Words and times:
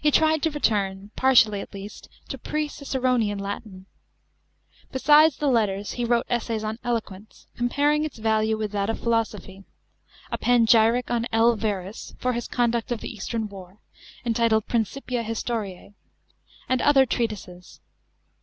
He 0.00 0.10
tried 0.10 0.42
to 0.42 0.50
return, 0.50 1.10
partially 1.14 1.60
at 1.60 1.74
least, 1.74 2.08
to 2.30 2.38
pre 2.38 2.66
Ciceronian 2.66 3.38
Latin. 3.38 3.84
Besides 4.90 5.36
the 5.36 5.48
Letters, 5.48 5.92
he 5.92 6.04
wrote 6.06 6.24
essays 6.30 6.64
on 6.64 6.78
eloquence, 6.82 7.46
comparing 7.54 8.04
its 8.06 8.16
value 8.16 8.56
with 8.56 8.72
that 8.72 8.88
of 8.88 9.00
philosophy; 9.00 9.64
a 10.32 10.38
panegyric 10.38 11.10
on 11.10 11.26
L. 11.30 11.56
Verus, 11.56 12.14
for 12.18 12.32
his 12.32 12.48
conduct 12.48 12.90
of 12.90 13.02
the 13.02 13.12
eastern 13.12 13.50
war, 13.50 13.82
entitled 14.24 14.66
Principia 14.66 15.22
Historise, 15.22 15.92
and 16.66 16.80
other 16.80 17.04
treatises. 17.04 17.82